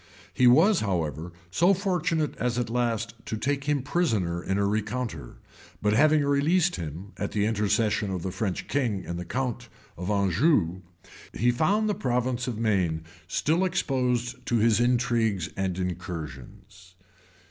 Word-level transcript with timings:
He 0.33 0.47
was, 0.47 0.79
however, 0.79 1.31
so 1.51 1.75
fortunate 1.75 2.35
as 2.37 2.57
at 2.57 2.71
last 2.71 3.13
to 3.27 3.37
take 3.37 3.65
him 3.65 3.83
prisoner 3.83 4.43
in 4.43 4.57
a 4.57 4.65
rencounter, 4.65 5.35
but 5.79 5.93
having 5.93 6.25
released 6.25 6.77
him, 6.77 7.11
at 7.17 7.33
the 7.33 7.45
intercession 7.45 8.09
of 8.09 8.23
the 8.23 8.31
French 8.31 8.67
king 8.67 9.05
and 9.05 9.19
the 9.19 9.25
count 9.25 9.69
of 9.95 10.09
Anjou, 10.09 10.81
he 11.33 11.51
found 11.51 11.87
the 11.87 11.93
province 11.93 12.47
of 12.47 12.57
Maine 12.57 13.03
still 13.27 13.63
exposed 13.63 14.43
to 14.47 14.57
his 14.57 14.79
intrigues 14.79 15.49
and 15.55 15.77
incursions. 15.77 16.95